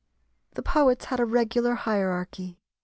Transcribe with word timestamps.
The 0.53 0.63
poets 0.63 1.05
had 1.05 1.19
a 1.19 1.25
regular 1.25 1.75
hierarchy. 1.75 2.57